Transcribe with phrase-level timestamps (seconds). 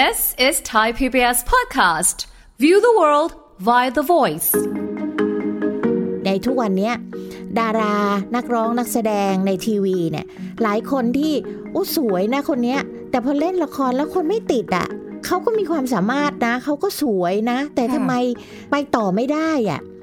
[0.00, 2.26] This is Thai PBS podcast.
[2.58, 3.30] View the world
[3.68, 4.50] via the voice.
[6.26, 6.94] ในทุกวันเนี้ย
[7.58, 7.96] ดารา
[8.36, 10.26] นักร้องนักแสดงในทีวีเนี่ย
[10.62, 11.32] หลายคนที่
[11.74, 12.80] อู้สวยนะคนเนี้ย
[13.10, 14.86] แต่พอเล่นละครแล้วคนไม่ติดอะ่ะ
[15.26, 18.14] เขาก็มีความสามารถนะเขาก็สวยนะ แต่ทำไม
[18.70, 19.93] ไปต่อไม่ได้อะ่ะค่ะ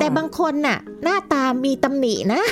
[0.00, 2.42] แต่บางคนน่ะ หน้าตามีตำหนินะ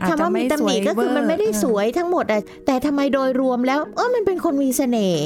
[0.00, 5.22] อาจคำจะว่ามีตำหนิก็คือมันไม่ได้สวยทั้งหมดอะแต่ทำไมโดยรวมแล้ว เออมันเป็นคนมีเสน่ห์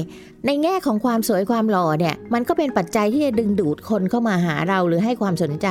[0.47, 5.69] ในแง่ของความสวยความหล่อเนี่ย มันก็เป็นปัจจัยที่จะดึงดูดคนเข้ามาหาเราหรือให้ความสนใจ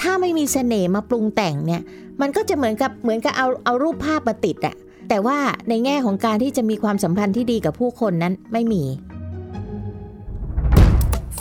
[0.00, 1.82] ถ้าไม่มีเสน่ห์มาปรุงแต่งเนี่ย
[2.20, 4.74] มันก็จะเหมือนกับเหมือนกับเอาเอารูปภาพมาติดอะ
[5.08, 8.82] แต่ว่าในแง่ของการที่จะมีความสัมพันธ์ที่ดีกับผู้คนนั้นไม่มี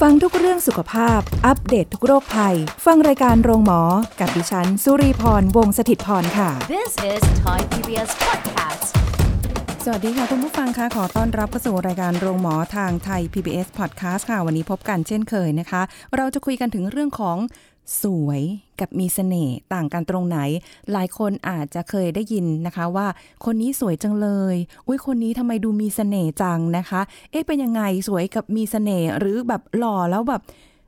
[0.01, 3.81] ฟังทุกเรื่องสุขภาพ อัปเดตททุกโรคภัย ฟังรายการโรงหมอ
[4.19, 8.87] กับดิฉัน สุรีพร วงศิตพรค่ะ This is Thai PBS podcast.
[9.85, 15.81] สวัสดีค่ะ คุณผู้ฟังคะขอต้อนรับเข้าสู่รายการโรงหมอทางไทย PBS Podcast ค่ะ วันนี้พบกันเช่นเคยนะคะ
[16.15, 17.37] เราจะคุยกันถึงเรื่องของ
[18.01, 18.41] สวย
[18.79, 20.39] กับมีเสน่ห์ต่างกันตรงไหน
[20.91, 23.07] หลายคนอาจจะเคยได้ยินนะคะว่า
[23.45, 24.55] คนนี้สวยจังเลย
[24.87, 30.41] อุ้ยคนนี้ทำไมดูมีเสน่ห์จังนะคะ เอ๊ะเป็นยังไงสวยกับมีเสน่ห์หรือแบบหล่อแล้วแบบ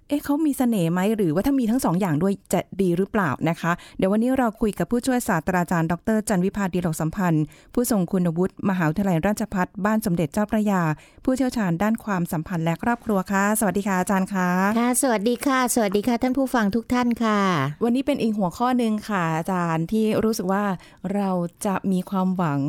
[0.10, 10.82] เอ๊ะเขามีเสน่ห์ไหมหรือว่าถ้ามีทั้งสองอย่างด้วยจะดีหรือเปล่านะคะ เดี๋ยววันนี้เราคุยกับผู้ช่วยศาสตราจารย์ดรจันวิพาดีหลกสัมพันธ์ ผู้ทรงคุณวุฒิมหาวิทยาลัยราชภัฏบ้านสมเด็จเจ้าพระยา
[11.24, 17.40] ผู้เชี่ยวชาญด้านความสัมพันธ์และครอบครัวค่ะ สวัสดีค่ะอาจารย์คะค่ะ สวัสดีค่ะ สวัสดีค่ะ ท่านผู้ฟังทุกท่านค่ะ
[17.84, 20.64] วันนี้เป็นอีกหัวข้อหนึ่งค่ะ อาจารย์ที่รู้สึกว่า
[21.14, 21.30] เรา
[21.66, 22.60] จะมีความหวัง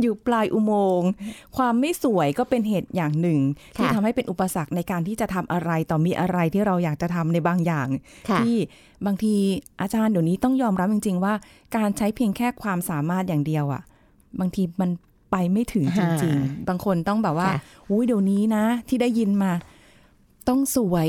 [0.00, 1.08] อยู่ปลายอุโมงค์
[1.56, 3.40] ความไม่สวยก็เป็นเหตุอย่างหนึ่ง
[3.76, 7.88] ที่ค่ะทำให้เป็นอุปสรรคในการที่จะทำอะไรต่อมีอะไรที่เราอยากจะทำในบางอย่าง
[8.28, 8.54] ค่ะที่
[9.06, 9.34] บางที
[9.80, 11.34] อาจารย์เดี๋ยวนี้ต้องยอมรับจริง ๆ ว่า
[11.76, 13.82] การใช้เพียงแค่ความสามารถอย่างเดียวอะ
[14.40, 14.90] บางทีมัน
[15.30, 17.58] ไปไม่ถึงจริง ๆ บางคนต้องแบบว่าค่ะ
[17.90, 19.52] อุ้ยเดี๋ยวนี้นะ ที่ได้ยินมา
[20.48, 21.08] ต้องสวย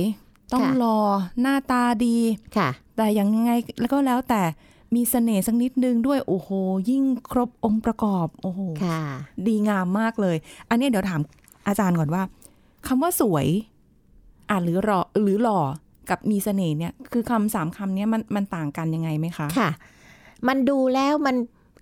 [0.53, 0.97] ต้องค่ะรอ
[1.41, 2.17] หน้าตาดี
[2.57, 4.41] ค่ะ แต่ยังไงแล้วก็แล้วแต่
[4.95, 6.49] มีเสน่ห์สักนิดนึงด้วยโอ้โห
[6.89, 9.01] ยิ่งครบองค์ประกอบ โอ้โหค่ะ
[9.47, 10.37] ดีงามมากเลย
[10.69, 11.21] อันนี้เดี๋ยวถาม
[11.67, 12.23] อาจารย์ก่อนว่า
[12.87, 13.47] คำว่าสวย
[14.49, 15.59] อ่านหรือรอหรือหล่อ
[16.09, 19.69] กับมีเสน่ห์เนี่ย คือคำสามคำเนี้ยมันมันต่างกันยังไงไหมคะค่ะ
[20.47, 21.35] มันดูแล้วมัน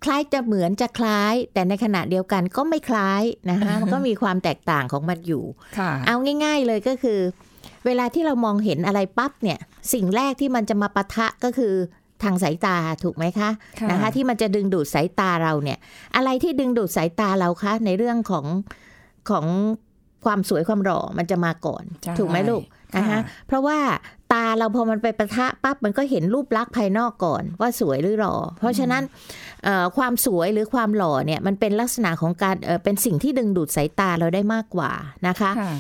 [0.03, 5.44] คล้ายจะเหมือนจะคล้าย แต่ในขณะเดียวกันก็ไม่คล้ายนะคะมันก็มีความแตกต่างของมันอยู่
[5.78, 7.19] ค่ะเอาง่าย ๆเลยก็คือ
[7.85, 9.59] เวลาที่เรามองเห็นอะไรปั๊บเนี่ย
[9.94, 11.74] สิ่งแรกที่มันจะมาปะทะก็คือ
[12.24, 13.50] ทางสายตาถูกไหมคะ
[13.80, 15.78] ค่ะนะคะ ที่มันจะดึงดูดสายตาเราเนี่ย
[16.16, 18.45] อะไรที่ดึงดูดสายตาเราคะ ในเรื่องของ
[19.30, 19.45] ของ
[20.25, 22.63] ความสวยความหล่อมันจะมาก่อนใช่ถูกไหมลูก
[22.97, 23.78] นะคะค่ะเพราะว่า
[24.34, 29.03] ตาเราพอมันไปปะทะปั๊บมันก็เห็นรูปลักษณ์ภายนอกก่อนว่าสวยหรือหล่อเพราะฉะนั้น
[29.63, 34.91] เอ่อความสวยหรือความหล่อเนี่ยมันเป็นลักษณะของการเอ่อเป็นสิ่งที่ดึงดูดสายตาเราได้มากกว่า
[35.28, 35.73] นะคะค่ะ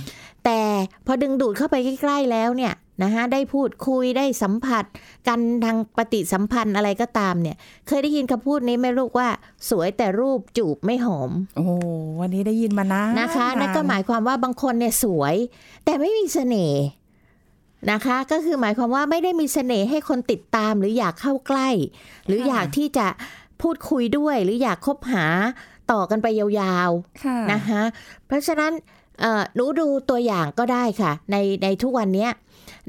[0.45, 0.59] แต่
[1.07, 4.85] พอดึงดูดเข้าไปใกล้ ๆ แล้วเนี่ย นะคะได้พูดคุยได้สัมผัส
[5.27, 7.55] กันทางปฏิสัมพันธ์อะไรก็ตามเนี่ย
[7.87, 9.29] เคยได้ยินคำพูดนี้ไหมลูกว่า
[9.69, 11.71] สวยแต่รูปจูบไม่หอม โอ้โห
[12.19, 15.35] วันนี้ได้ยินมานะนะคะนั่นก็หมายความว่าบางคนเนี่ยสวย
[15.85, 16.81] แต่ไม่มีเสน่ห์
[17.91, 21.69] นะคะ ก็คือหมายความว่าไม่ได้มีเสน่ห์ให้คนติดตามหรืออยากเข้าใกล้
[22.27, 23.07] หรืออยากที่จะ
[23.61, 25.25] พูดคุยด้วยหรืออยากคบหา
[25.91, 27.81] ต่อกันไปยาวๆค่ะนะคะ
[28.27, 28.71] เพราะฉะนั้น
[29.21, 32.31] เอ่อหนูดูตัวอย่างก็ได้ค่ะ ในในทุกวันเนี้ย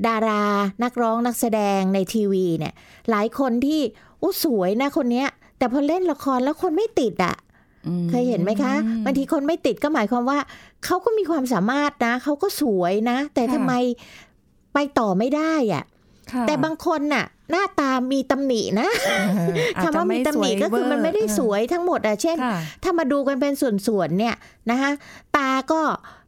[0.07, 0.43] ดารา
[0.83, 2.75] นักร้องนักแสดงในทีวีเนี่ย
[3.11, 3.81] หลายคนที่
[4.23, 5.29] อู้สวยนะคนเนี้ย
[5.59, 7.37] แต่พอเล่นละครแล้วคนไม่ติดอะ่ะ
[7.87, 8.75] อืมเคยเห็นไหมคะ
[9.05, 10.39] บางทีคนไม่ติดก็หมายความว่า
[10.85, 13.73] เขาก็มีความสามารถนะเขาก็สวยนะ แต่ทำไม
[14.75, 15.85] ไปต่อไม่ได้อะ่ะ
[16.33, 19.13] ค่ะแต่บางคนน่ะ หน้าตามีตำหนินะเอ
[19.49, 24.35] ออจคำจะว่ามีตำหนิไสวยก็คือมันไม่ได้เวอร์สวยทั้งหมดอะเช่นค่ะถ้ามาดูกันเป็นส่วนๆเนี่ย
[24.71, 24.91] นะคะ
[25.37, 25.81] ตาก็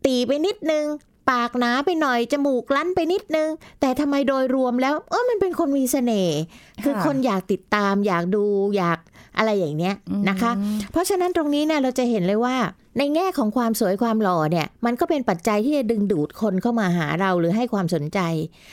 [0.07, 0.85] ตีไปนิดนึง
[1.31, 3.49] ปากหนาไปหน่อย จมูกลั้นไปนิดนึง
[3.81, 6.37] แต่ทำไมโดยรวมแล้ว เออมันเป็นคนมีเสน่ห์
[6.85, 8.45] คือค่ะคนอยากติดตาม อยากดู
[8.77, 8.99] อยาก
[9.39, 9.95] อะไรอย่างเนี้ย
[10.29, 12.57] นะคะอืมเพราะฉะนั้นตรงนี้เนี่ยเราจะเห็นเลยว่า
[12.99, 18.21] ในแง่ของความสวยความหล่อเนี่ยมันก็เป็นปัจจัยที่จะดึงดูดคนเข้ามาหาเราหรือให้ความสนใจ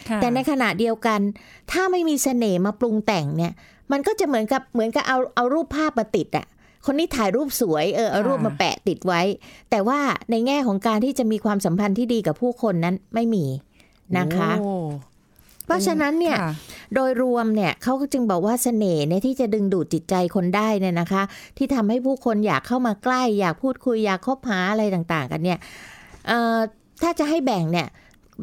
[0.10, 1.19] ค่ะแต่ในขณะเดียวกัน
[1.72, 3.54] ถ้าไม่มีเสน่ห์มาปรุงแต่งเนี่ย
[3.92, 6.45] มันก็จะเหมือนกับเหมือนกับเอาเอารูปภาพมาติดอะ
[6.85, 9.21] คนนี้ถ่ายรูปสวยเออเอารูปมาแปะติดไว้
[9.71, 10.00] แต่ว่า
[10.31, 13.45] ในแง่ของการที่จะมีความสัมพันธ์ที่ดีกับผู้คนนั้นไม่มี
[14.18, 14.74] นะคะโอ้
[15.65, 16.53] เพราะฉะนั้นเนี่ยค่ะ
[16.95, 21.24] โดยรวมเนี่ยเขาก็จึงบอกว่าเสน่ห์เนี่ยที่จะดึงดูดจิตใจคนได้เนี่ยนะคะ
[21.57, 25.59] ที่ทำให้ผู้คนอยากเข้ามาใกล้ อยากพูดคุยอยากคบหาอะไรต่าง ๆ กันเนี่ย
[26.27, 26.57] เอ่อ
[27.03, 27.88] ถ้าจะให้แบ่งเนี่ย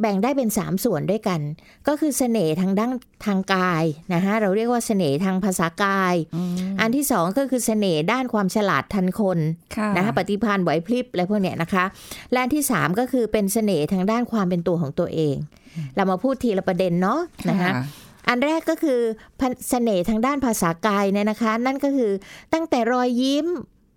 [0.01, 1.41] แบ่งได้เป็น 3 ส่วนด้วยกัน
[1.89, 2.91] ก็คือเสน่ห์ทางด้าน
[3.27, 3.85] ทางกาย
[4.15, 6.15] นะคะเราเรียกว่าเสน่ห์ทางภาษากาย
[6.81, 9.39] อันที่สองก็คือเสน่ห์ด้านความฉลาดทันคน
[9.77, 11.85] ค่ะนะคะปฏิภาณไหวพริบอะไรพวกเนี้ยนะคะ
[12.33, 15.37] และอันที่สามก็คือเป็นเสน่ห์ทางด้านความเป็นตัวของตัวเอง
[15.97, 17.21] เรามาพูดทีละประเด็นเนาะ
[17.51, 17.71] นะคะ
[18.29, 19.01] อันแรกก็คือ
[19.41, 22.13] พันเสน่ห์ทางด้านภาษากายเนี่ยนะคะ นั่นก็คือ
[22.53, 23.47] ตั้งแต่รอยยิ้ม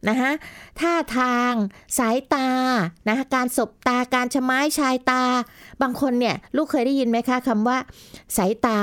[0.10, 0.32] นะคะ
[0.80, 1.54] ท่าทาง
[1.98, 2.48] สายตา
[3.08, 5.24] นะคะการสบตาการชะไม้ชายตา
[5.82, 7.78] บางคนเนี่ยลูกเคยได้ยินไหมคะคำว่า
[8.38, 8.80] สายตา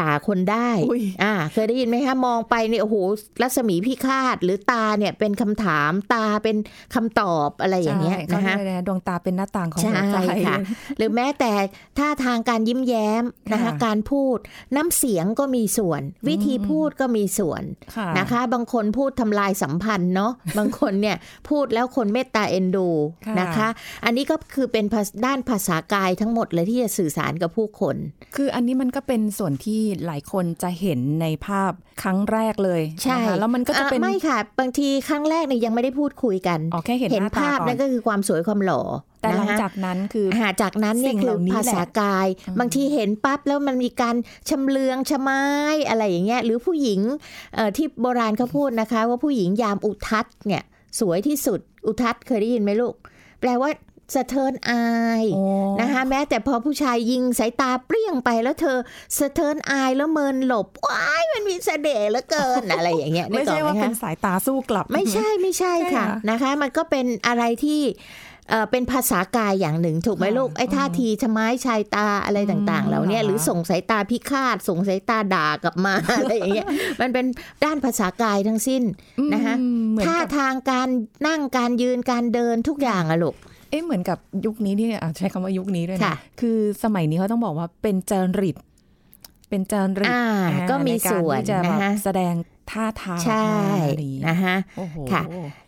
[0.00, 2.96] ด่าคนได้อุ๊ยอ่าเคยได้ยินไหมคะมองไปเนี่ยโอ้โห
[3.42, 6.56] รัศมีพิฆาต หรือตาเนี่ยเป็นคำถามตาเป็น
[6.94, 10.16] คำตอบอะไรอย่างเงี้ยใช่นะคะเขาเรียกอะไรดวงตาเป็นหน้าต่างของใช่หัวใจ
[10.46, 10.56] ค่ะ
[10.96, 11.52] หรือแม้แต่
[11.98, 14.38] ท่าทางการยิ้มแย้มนะคะค่ะการพูด
[14.76, 17.62] น้ำเสียงก็มีส่วน วิธีพูดก็มีส่วน
[17.96, 21.16] ค่ะนะคะ บางคนพูดทำลายสัมพันธ์เนาะบางคนเนี่ย
[21.48, 22.88] พูดแล้วคนเมตตาเอ็นดู
[23.26, 23.68] ค่ะนะคะ
[24.04, 27.96] อันนี้ก็คือเป็นภาษด้านภาษากายทั้งหมดเลยที่จะสื่อสารกับผู้คน
[28.36, 29.73] คืออันนี้มันก็เป็นส่วนที่
[30.06, 31.72] หลายคนจะเห็นในภาพ
[32.02, 38.82] ครั้งแรกเลยใช่นะคะแล้วมันก็จะเป็นอ่ไม่ค่ะ บางทีครั้งแรกเนี่ยยังไม่ได้พูดคุยกันอ๋อแค่เห็นหน้าตาภาพก่อนนั่นก็คือความสวยความหล่อ
[39.20, 42.26] แต่หลังนะคะจากนั้นคือหาจากนั้นเนี่ยสิ่งคืเหอล่านี้ภาษากาย
[42.60, 44.16] บางทีเห็นปั๊บแล้วมันมีการ
[44.48, 45.42] ชำเลืองชะไม้
[45.88, 47.00] อะไรอย่างเงี้ยหรือผู้หญิง
[47.54, 50.62] เอ่อที่โบราณเขาพูดนะคะ ว่าผู้หญิงยามอุทัศน์เนี่ย
[51.00, 52.94] สวยที่สุดอุทัศน์เคยได้ยินไหมลูก
[53.40, 53.70] แปลว่า
[54.14, 54.86] สะเทินอา
[55.22, 55.44] ยโอ้
[55.80, 58.78] นะคะแม้แต่พอผู้ชายยิงสายตาเปรี้ยงไปแล้วเธอ
[59.18, 67.82] สะเทินอายแล้วเมินหลบว้ายมันมีเสน่ห์เหลือเกินอะไรอย่างเงี้ยนึไม่กออใช่กไหมว่าเป็คะนสายตาสู้กลับ ไม่ใช่ไม่ใช่ค่ะใช่ค่ะนะคะ มันก็เป็นอะไรที่
[68.50, 76.66] เอ่อเป็นภาษากายอย่างหนึ่งถูกไหมค่ะลูกไอ้ท่าทีชะไม้ชายตาอะไรต่างๆเหล่าเนี้ยค่ะหรือส่งสายตาพิฆาตส่งสายตาด่ากลับมาอะไรอย่างเงี้ย
[77.00, 77.26] มันเป็น
[77.64, 78.82] ด้านภาษากายทั้งสิ้น
[79.34, 80.88] นะคะอืมเหมือนท่ากับทางการ
[81.26, 83.36] นั่งการยืนการเดินทุกอย่างอะลูก
[83.70, 88.56] เอ๊ะเหมือนกับยุคนี้ที่อะใช้คำว่ายุคนี้ด้วยค่ะนะคือสมัยนี้เขาต้องบอกว่าเป็นจริต
[89.48, 90.22] เป็นจริตอ่า
[90.52, 92.34] อ่าก็มีในารส่วนที่จะแบบนะคะแสดง
[92.70, 95.22] ท่าทางใช่ออกมาอะไรอย่างงี้นะคะโอ้โหค่ะ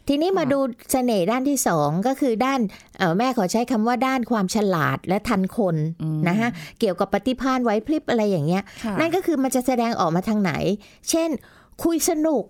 [0.09, 0.59] ทีนี้มาค่ะดู
[0.93, 2.61] เสน่ห์ด้านที่สองก็คือด้าน
[2.99, 6.49] เอ่อแม่ขอใช้คำว่าด้านความฉลาดและทันคนอืมนะคะ
[6.81, 10.53] เกี่ยวกับปฏิภาณไหวพริบอะไรอย่างเงี้ยค่ะนั่นก็คือมันจะแสดงออกมาทางไหน
[11.11, 11.29] เช่น
[11.85, 12.43] คุยสนุก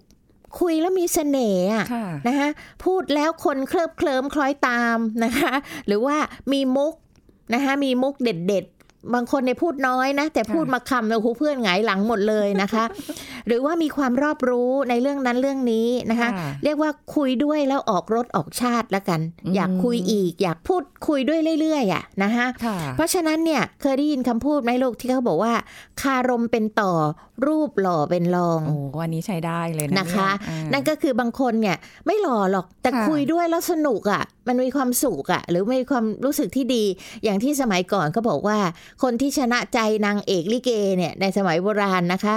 [0.61, 2.49] คุยแล้วมีเสน่ห์อะค่ะนะคะ
[2.85, 5.53] พูดแล้วคนเคลิบเคลิ้มคล้อยตามนะคะ
[5.87, 6.17] หรือว่า
[6.53, 6.95] มีมุก
[7.55, 8.77] นะคะมีมุกเด็ดๆ
[9.15, 12.85] บางคนในยพูดน้อยนะ แต่พูดมาคำแล้วหูเพื่อนหงายหลังหมดเลยนะคะ
[13.47, 25.55] หรือว่ามีความรอบรู้ในเรื่องนั้นเรื่องนี้นะคะค่ะเรียกว่าคุยด้วยแล้วออกรถออกชาติละกันอืมอยากคุยอีก อยากพูดคุยด้วยเรื่อยๆอะนะคะค่ะเพราะฉะนั้นเนี่ยเคยได้ยินคำพูดไหมลูกที่เขาบอกว่า
[26.03, 26.93] คารมเป็นต่อ
[27.47, 36.85] รูปหล่อเป็นรองโอ้อันนี้ใช้ได้เลยนะนะคะเยอ่านั่นก็คือบางคนเนี่ยไม่หล่อหรอกแต่ค่ะคุยด้วยแล้วสนุกอะ่ะ มันมีความสุขอะ่ะ หรือมีความรู้สึกที่ดี
[37.25, 38.59] อย่างที่สมัยก่อนเขาบอกว่า
[39.03, 42.35] คนที่ชนะใจนางเอกลิเกเนี่ยในสมัยโบราณนะคะ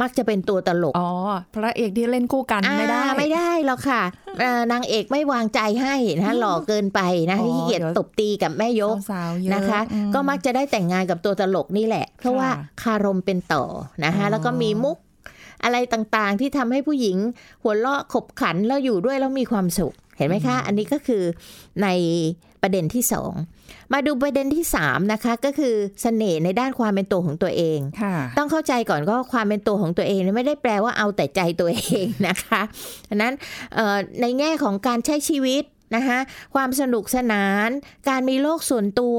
[0.00, 1.10] มักจะเป็นตัวตลก อ๋อ
[1.54, 4.02] พระเอกที่เล่นคู่กันไม่ได้อ่าไม่ได้หรอกค่ะ
[4.40, 7.00] เอ่อนางเอกไม่วางใจให้นะหล่อเกินไป
[7.30, 12.48] นะอ๋อขี้เกียจเดี๋ยวตบตีกับแม่ยกสาวๆเยอะนะคะอืก็มักจะได้แต่งงานกับตัวตลกนี่แหละ เพราะว่า
[12.82, 13.64] คารมเป็นต่อ
[14.04, 14.98] นะคะอ๋อแล้วก็มีมุก
[15.64, 17.16] อะไรต่างๆ ที่ทำให้ผู้หญิง
[17.62, 21.22] หัวเราะขบขันแล้วอยู่ด้วยแล้วมีความสุข เห็นไหมคะ อันนี้ก็คือ
[21.82, 21.88] ใน
[22.62, 23.32] ประเด็นที่สอง
[23.92, 32.60] มาดูประเด็นที่สามนะคะก็คือเสน่ห์ในด้านความเป็นตัวของตัวเองค่ะต้องเข้าใจก่อนก็ความเป็นตัวของตัวเองเนี่ยไม่ได้แปลว่าเอาแต่ใจตัวเองนะคะ
[33.08, 33.32] ดังนั้น
[33.74, 35.62] เอ่อในแง่ของการใช้ชีวิต
[35.94, 36.18] นะคะ
[36.54, 37.68] ความสนุกสนาน
[38.08, 39.18] การมีโลกส่วนตัว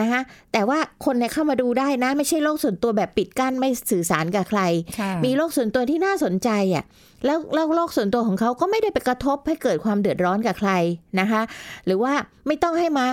[0.00, 0.20] นะคะ
[0.52, 4.60] แต่ว่าคนเนี่ยเข้ามาดูได้นะ ไม่ใช่โลกส่วนตัวแบบปิดกั้นไม่สื่อสารกับใคร
[4.98, 6.84] ค่ะมีโลกส่วนตัวที่น่าสนใจอะ
[7.24, 10.72] แล้วแล้วโลกส่วนตัวของเขาก็ไม่ได้ไปกระทบให้เกิดความเดือดร้อนกับใคร
[11.20, 11.42] นะคะ
[11.86, 12.12] หรือว่า
[12.46, 13.06] ไม่ต้องให้มา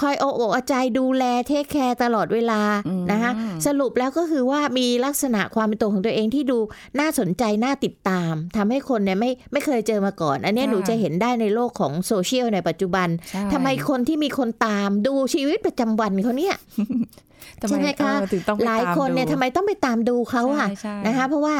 [0.00, 3.32] คอยโอกอกเอาใจดูแลเทคแคร์ตลอดเวลาอืมนะคะ
[3.66, 6.58] สรุปแล้วก็คือว่ามีลักษณะความเป็นตัวของตัวเองที่ดู
[7.00, 17.27] น่าสนใจ น่าติดตามทำให้คนเนี่ยไม่ไม่เคยเจอมาก่อน อันเนี้ยค่ะหนูจะเห็นได้ในโลกของโซเชียลในปัจจุบันใช่ทำไมคนที่มีคนตามดูชีวิตประจำวันเขาเนี่ยทำ
[17.68, 21.54] ใช่ไหมคะเออถึงต้องไปหลายตมคนเนี่ยดูทำไมต้องไปตามดูเขาอะใช่ใช่นะคะ เพราะว่า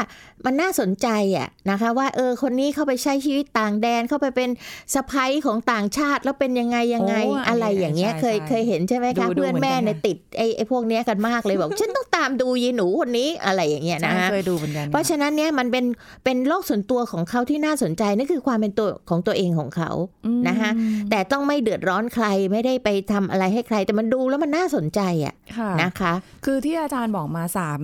[0.45, 4.49] มันน่าสนใจอะนะคะ ว่าเออคนนี้เข้าไปใช้ชีวิตต่างแดนเข้าไปเป็น
[4.93, 15.85] สะพ้ยของต่างชาติแล้วเป็นยังไงยังไงโอ้อันนี้อะไรอย่างเงี้ยใช่เคยใช่เคยเห็นใช่ไหมคะดูดูเพื่อนแม่เหมือนกันเนี่ยติดไอ้ไอ้พวกเนี้ยกันมากเลยบอกฉันต้องตามดูยีหนูคนนี้อะไรอย่างเงี้ยนะใช่ฮะเคยดูเหมือนกันเพราะฉะนั้นเนี่ยมันเป็น
[16.25, 19.91] เป็นโลกส่วนตัวของเขาที่น่าสนใจนั่นคือความเป็นตัวของตัวเองของเขา
[20.25, 20.71] อืมนะคะ
[21.09, 26.13] แต่ต้องไม่เดือดร้อนใครไม่ได้ไปทำอะไรให้ใคร แต่มันดูแล้วมันน่าสนใจอะค่ะนะคะ
[26.45, 27.81] คือที่อาจารย์บอกมาสาม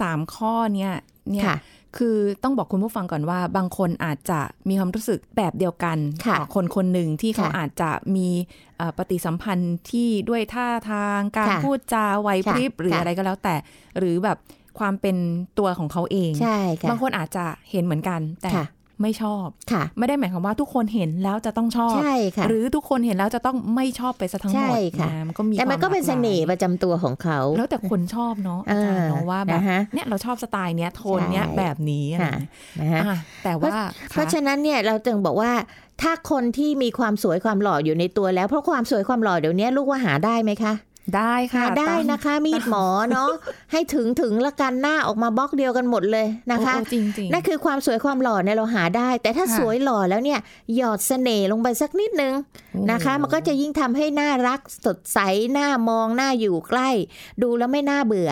[0.00, 0.92] สามข้อเนี่ย
[1.32, 1.58] เนี่ยค่ะ
[1.98, 8.28] คือต้องบอกคุณผู้ฟังก่อนว่า บางคนอาจจะมีความรู้สึกแบบเดียวกันค่ะกับคนคนหนึ่งที่เขาค่ะอาจจะมี
[8.76, 13.54] เอ่อปฏิสัมพันธ์ที่ด้วยท่าทางการค่ะพูดจาไหวพริบค่ะหรือค่ะอะไรก็แล้วแต่
[13.98, 14.38] หรือแบบ
[14.78, 15.16] ความเป็น
[15.58, 18.66] ตัวของเขาเองใช่ค่ะบางคนอาจจะเห็นเหมือนกัน แต่ค่ะ
[19.02, 32.34] ไม่ชอบค่ะ ไม่ได้หมายความว่าทุกคนเห็นแล้วจะต้องชอบ ใช่ค่ะ หรือทุกคนเห็นแล้วจะต้องไม่ชอบไปซะทั้งหมดใช่ค่ะนะมันก็มีแต่มันควาก็เป็นหลาเสหลายน่ห์ประจำตัวของเขา แล้วแต่คนชอบเนาะอาจารย์เนาะว่าแบบนะคะเนี่ยเราชอบสไตล์เนี้ยโทนเนี้ยใช่แบบนี้อะไรค่ะ
[32.76, 33.76] อย่างเงี้ยนะคะอะแต่ว่า
[34.10, 35.52] เพราะฉะนั้นเนี่ยเราจึงบอกว่า
[36.02, 40.72] ถ้าคนที่มีความสวยความหล่ออยู่ในตัวแล้วเพราะความสวยความหล่อเดี๋ยวนี้ลูกว่าหาได้ไหมคะ
[41.16, 43.28] ได้ค่ะหาได้ตามนะคะมีดหมอเนาะ
[43.72, 50.40] ให้ถึงถึงละกันหน้าออกมาบล็อกเดียวกันหมดเลยนะคะโอ้โอ้จริงจริงนั่นคือความสวยความหล่อเนี่ยเราหาได้ แต่ถ้าค่ะสวยหล่อแล้วเนี่ย
[50.76, 52.34] หยอดเสน่ห์ลงไปสักนิดนึง
[52.90, 55.18] นะคะ มันก็จะยิ่งทำให้น่ารักสดใส
[55.52, 56.88] หน้ามองหน้าอยู่ใกล้
[57.42, 58.30] ดูแล้วไม่น่าเบื่อ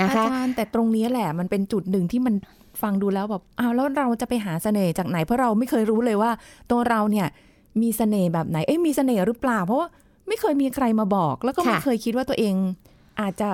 [0.00, 2.34] นะอาคะจารย์แต่ตรงนี้แหละมันเป็นจุดหนึ่งที่มัน
[2.82, 6.30] ฟังดูแล้วแบบอ้าวแล้วเราจะไปหาเสน่ห์จากไหนเพราะเราไม่เคยรู้เลยว่า
[6.70, 7.26] ตัวเราเนี่ย
[7.82, 9.88] มีเสน่ห์แบบไหนเอ๊ะมีเสน่ห์หรือเปล่าเพราะว่า
[10.28, 12.54] ไม่เคยมีใครมาบอก แล้วก็ไม่ค่ะเคยคิดว่าตัวเอง
[13.20, 13.48] อาจจะ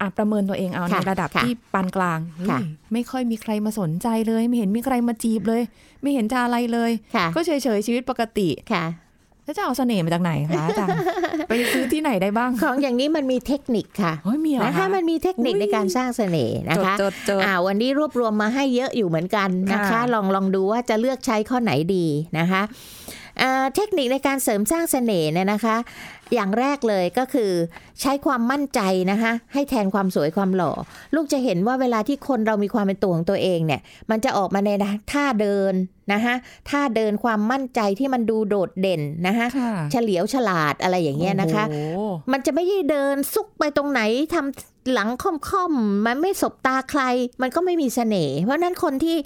[0.00, 2.58] อาจประเมินตัวเองเอาในค่ะระดับค่ะที่ปานกลางเฮ้ยค่ะ
[2.92, 5.62] ไม่ค่อยมีใครมาสนใจเลย ไม่เห็นมีใครมาจีบเลย
[6.02, 8.84] ไม่เห็นจะอะไรเลยค่ะก็เฉยๆชีวิตปกติค่ะ
[9.44, 10.98] แล้วจะเอาเสน่ห์มาจากไหนคะอาจารย์
[11.48, 22.06] ไปซื้อที่ไหนได้บ้างของอย่างนี้มันมีเทคนิคค่ะเฮ้ยมีเหรอนะคะมันมีเทคนิคอุ๊ยในการสร้างเสน่ห์นะจดคะจดจดอ่าวันนี้รวบรวมมาให้เยอะอยู่เหมือนกันนะคะค่ะลองลองดูว่าจะเลือกใช้ข้อไหนดี
[22.38, 23.01] นะคะอ่า
[23.74, 25.76] เทคนิคในการเสริมสร้างเสน่ห์เนี่ยนะคะ
[26.34, 27.50] อย่างแรกเลยก็คือ
[28.00, 30.72] ใช้ความมั่นใจนะคะให้แทนความสวยความหล่อ
[31.14, 34.70] ลูกจะเห็นว่าเวลาที่คนเรามีความเป็นตัวของตัวเองเนี่ย มันจะออกมาใน
[35.12, 35.74] ท่าเดิน
[36.12, 36.34] นะคะ
[36.70, 42.00] ท่าเดินความมั่นใจที่มันดูโดดเด่นนะคะค่ะเฉลียวฉลาดอะไรอย่างเงี้ยนะคะโอ้โห
[42.32, 44.00] มันจะไม่ได้เดินซุกไปตรงไหน
[44.34, 47.02] ทำหลังค่อมๆมันไม่สบตาใคร
[47.42, 49.16] มันก็ไม่มีเสน่ห์เพราะฉะนั้นคนที่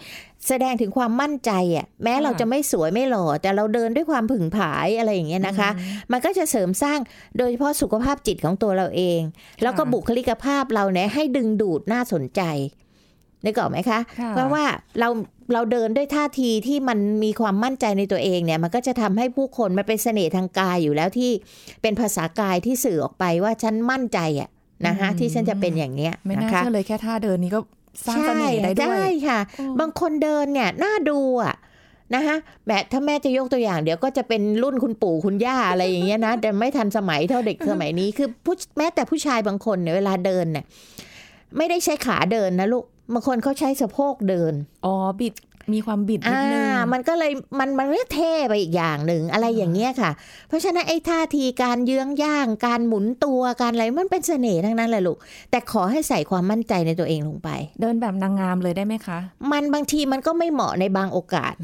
[0.49, 5.71] แสดงถึงความมั่นใจอะแม้เราจะไม่สวยไม่หล่อ แต่เราเดินด้วยความผึ่งผายอะไรอย่างเงี้ยนะคะ
[6.12, 6.99] มันก็จะเสริมสร้าง
[7.38, 9.21] โดยเฉพาะสุขภาพจิตของตัวเราเอง
[9.62, 12.43] แล้วก็บุคลิกภาพเราเนี่ยให้ดึงดูดน่าสนใจ
[13.45, 14.64] นึกออกไหมคะค่ะเพราะว่า
[15.00, 15.09] เรา
[15.52, 21.31] เราเดินด้วยท่าทีที่มันมีความมั่นใจในตัวเองเนี่ย มันก็จะทำให้ผู้คนมันเป็นเสน่ห์ทางกายอยู่แล้วที่
[21.83, 24.49] เป็นภาษากายที่สื่อออกไปว่าฉันมั่นใจอะ
[24.87, 27.61] นะคะที่ฉันจะเป็นอย่างเนี้ยไม่นะน่าคะเชื่อเลยแค่ท่าเดินนี้ก็
[28.07, 31.55] สร้างเสน่ห์ได้ด้วใช่ยค่ะอืมบางคนเดินเนี่ยน่าดูอะ
[32.15, 32.37] นะคะ
[32.67, 40.65] แบบถ้าแม่จะยกตัวอย่าง เดี๋ยวก็จะเป็นรุ่นคุณปู่คุณย่าอะไรอย่างเงี้ยนะแต่ไม่ทันสมัยเท่าเด็กสมัยนี้คือผู้แม้แต่ผู้ชายบางคนเนี่ยเวลาเดินเนี่ย
[41.57, 44.53] ไม่ได้ใช้ขาเดินนะลูกบางคนเขาใช้สะโพกเดิน
[44.85, 45.35] อ๋อบิด
[45.73, 50.11] มีความบิดนิดอ่านึงมันก็เลยมันมันก็เท่ไปอีกอย่างหนึ่งอะไรอย่างเงี้ยค่ะ
[50.49, 55.18] เพราะฉะนั้นไอ้ท่าทีการเยื้องย่าง การหมุนตัวการอะไรมันเป็นเสน่ห์ทั้งนั้นแหละลูก
[55.50, 57.49] แต่ขอให้ใส่ความมั่นใจในตัวเองลงไป
[57.80, 59.18] เดินแบบนางงามเลยได้ไหมคะ
[59.52, 61.54] มันบางทีมันก็ไม่เหมาะในบางโอกาส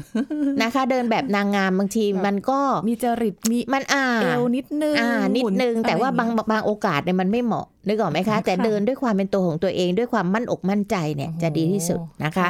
[0.63, 12.47] นะคะ เดินแบบนางงามบางทีมันก็มีจริตมีมันอ่าเอวนิดนึงอ่านิดหมุนึง แต่ว่าอะไรบางอย่บางโอกาสเนี่ยมันไม่เหมาะนึกออกไหมคะ แต่ค่ะเดินด้วยความเป็นตัวของตัวเองด้วยความมั่นอกมั่นใจเนี่ยจะดีที่สุดนะคะ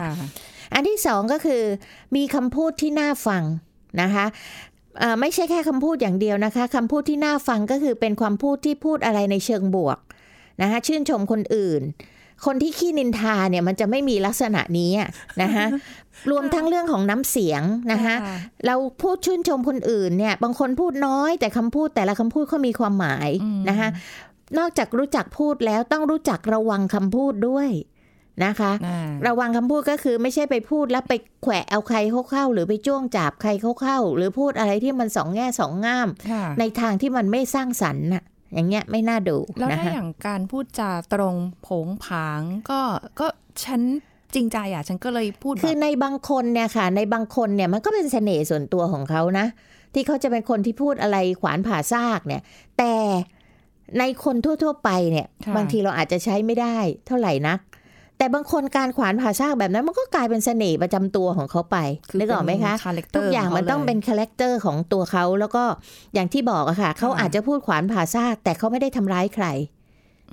[0.73, 1.61] อันที่สองก็คือ
[2.15, 3.43] มีคำพูดที่น่าฟัง
[4.01, 4.25] นะคะ
[5.01, 9.97] อ่าไม่ใช่แค่คำพูดอย่างเดียวนะคะคำพูดที่น่าฟังก็คือเป็นความพูดที่พูดอะไรในเชิงบวก
[10.61, 11.81] นะคะชื่นชมคนอื่น
[12.45, 15.09] คนที่ขี้นินทาเนี่ยมันจะไม่มีลักษณะนี้อะ
[15.41, 15.65] นะคะ
[16.31, 18.15] รวมทั้งเรื่องของน้ำเสียงนะคะ
[18.67, 23.89] เราพูดชื่นชมคนอื่นเนี่ยบางคนพูดน้อยแต่คำพูดแต่ละคำพูดเขามีความหมายอืมนะคะ
[24.57, 27.69] นอกจากรู้จักพูดแล้วต้องรู้จักระวังคำพูดด้วย
[28.45, 31.13] นะคะอ่าระวังคำพูดก็คือไม่ใช่ไปพูดแล้วไป
[31.43, 31.97] แขวะเอาใคร
[32.29, 38.23] เข้าๆหรือไปจ้วงจับใครเข้าๆหรือพูดอะไรที่มันสองแง่สองง่ามค่ะในทางที่มันไม่สร้างสรรค์น่ะ
[38.53, 42.81] อย่างเงี้ยไม่น่าดูแล้วนะถ้าคะอย่างการพูดจาตรงโผงผางก็
[43.19, 43.27] ก็
[43.63, 43.81] ฉัน
[44.33, 49.45] จริงใจอะฉันก็เลยพูดคือแบบในบางคนเนี่ยค่ะ ในบางคนเนี่ยมันก็เป็นเสน่ห์ส่วนตัวของเขานะ
[49.93, 52.41] ที่เขาจะเป็นคนที่พูดอะไรขวานผ่าซากเนี่ย
[52.77, 52.93] แต่
[53.99, 57.59] ในคนทั่ว ๆ ไปเนี่ยค่ะบางทีเราอาจจะใช้ไม่ได้ เท่าไหร่นัก
[58.23, 61.77] แต่บางคนการขวานผ่าซากแบบนั้น มันก็กลายเป็นเสน่ห์ประจำตัวของเขาไป
[62.17, 65.63] นึกออกไหมคะคาแรคเตอทุกอย่างมันต้องเป็น character ของตัวเขาแล้วก็
[66.13, 69.45] อย่างที่บอกอะค่ะเขาอาจจะพูดขวานผ่าซากแต่เขาไม่ได้ทำร้ายใคร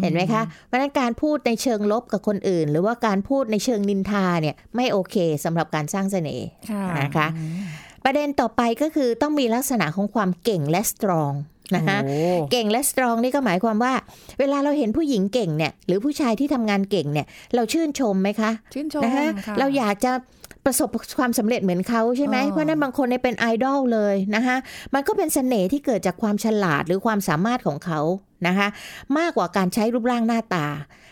[0.02, 7.26] เห็นไหมคะเพราะฉะนั้นการพูดในเชิงลบกับคนอื่น หรือว่าการพูดในเชิงนินทาเนี่ยไม่โอเคสำหรับการสร้างเสน่ห์ค่ะนะคะ
[8.04, 11.32] ประเด็นต่อไปก็คือต้องมีลักษณะของความเก่งและ strong
[11.76, 12.14] นะคะโอ้
[12.52, 13.92] เก่งและสตรองนี่ก็หมายความว่า
[14.38, 20.12] เวลาเราเห็นผู้หญิงเก่งเนี่ยหรือผู้ชายที่ทำงานเก่งเนี่ย เราชื่นชมไหมคะชื่นชมนะคะค่ะเราอยากจะ
[20.64, 24.56] ประสบความสำเร็จเหมือนเขาใช่ไหมอ๋อเพราะฉะนั้นบางคนเนี่ยเป็นไอดอลเลยนะคะ
[24.94, 28.00] มันก็เป็นเสน่ห์ที่เกิดจากความฉลาดหรือความสามารถของเขา
[28.46, 28.68] นะคะ
[29.18, 30.66] มากกว่าการใช้รูปร่างหน้าตา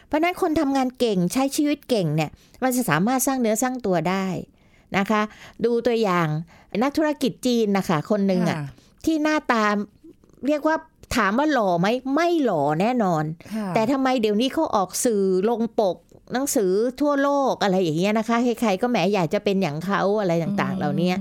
[0.06, 2.30] เพราะฉะนั้นคนทำงานเก่งใช้ชีวิตเก่งเนี่ย
[2.62, 4.26] มันจะสามารถสร้างเนื้อสร้างตัวได้
[4.98, 5.22] นะคะ
[5.64, 6.28] ดูตัวอย่าง
[6.82, 8.66] นักธุรกิจจีนนะคะคนหนึ่งอะค่ะ
[9.04, 9.64] ที่หน้าตา
[10.46, 10.76] เรียกว่า
[11.16, 15.96] ถามว่าหล่อไหมไม่หล่อแน่นอนค่ะแต่ทำไมเดี๋ยวนี้เขาออกสื่อลงปก
[16.32, 21.12] หนังสือทั่วโลกอะไรอย่างเงี้ยนะคะใครๆก็แหมอยากจะเป็นอย่างเขาอะไรต่างๆ เหล่านี้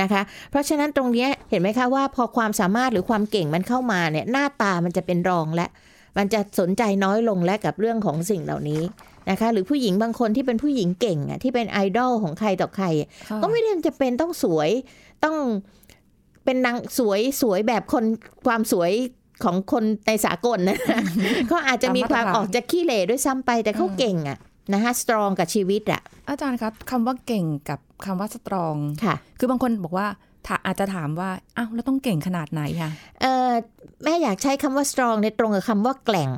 [0.00, 5.66] นะคะ เพราะฉะนั้นตรงเนี้ยเห็นไหมคะว่าพอความสามารถหรือความเก่งมันเข้ามาเนี่ยหน้าตามันจะเป็นรองและ
[6.18, 8.82] มันจะสนใจน้อยลงและกับเรื่องของสิ่งเหล่านี้
[9.30, 14.70] นะคะ หรือผู้หญิงบางคนที่เป็นผู้หญิงเก่งอะที่เป็นไอดอลของใครต่อใครอะค่ะก็ไม่ได้จะเป็นต้องสวย
[15.24, 15.36] ต้อง
[16.44, 18.04] เป็นนางสวยสวยแบบคน
[18.46, 18.92] ความสวย
[19.44, 20.78] ของคนในสากลนะ
[21.48, 24.38] เขาอาจจะมีความออกจากขี้เหร่ด้วยซ้ำไปแต่เขาเก่งอะ
[24.72, 30.06] นะคะสตรองกับชีวิตอะอาจารย์ครับคำว่าเก่งกับคำว่าสตรองค่ะ คือบางคนบอกว่า
[30.46, 33.50] ถ้าอาจจะถามว่าอ้าวแล้วต้องเก่งขนาดไหนคะเออ
[34.04, 36.30] แม่อยากใช้คำว่า strong ในตรงกับคำว่าแกล่ง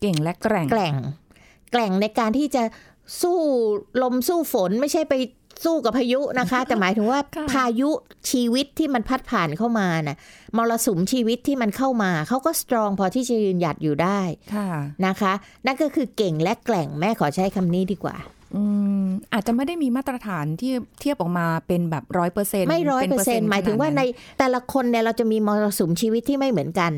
[0.00, 0.94] เก่งและแกร่งแกล่ง
[1.72, 2.62] แกล่งในการที่จะ
[3.22, 3.38] สู้
[4.02, 5.14] ลมสู้ฝนไม่ใช่ไป
[5.64, 7.90] สู้กับพายุนะคะ แต่หมายถึงว่าค่ะพายุ
[8.30, 10.18] ชีวิตที่มันพัดผ่านเข้ามาน่ะ
[10.56, 14.20] มรสุมชีวิตที่มันเข้ามาเขาก็สตรองพอที่จะยืนหยัดอยู่ได้
[14.54, 14.68] ค่ะ
[15.06, 15.32] นะคะ
[15.66, 18.16] นั่นก็คือเก่งและแกล่งแม่ขอใช้คำนี้ดีกว่า
[18.56, 18.64] อื
[19.02, 24.02] มอาจจะไม่ได้มีมาตรฐานที่เทียบออกมาเป็นแบบร้อยเปอร์เซ็นต์ไม่ร้อยเปอร์เซ็นต์หมายถึงว่าใน
[24.38, 26.92] แต่ละคนเนี่ยเราจะมีมรสุมชีวิตที่ไม่เหมือนกัน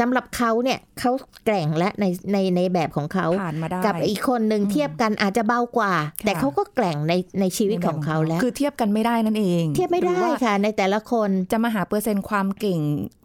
[0.00, 1.10] สำหรับเขาเนี่ยเขา
[1.44, 12.80] แกร่งและในในในแบบของเขาผ่านมาได้กับอีกคนหนึ่งเทียบกันอาจจะเบากว่าค่ะแต่เขาก็แกร่งในในชีวิตของเขาแล้ว คือเทียบกันไม่ได้นั่นเอง เทียบไม่หรืได้อว่าค่ะ ในแต่ละคนจะมาหาเปอร์เซ็นต์ความเก่ง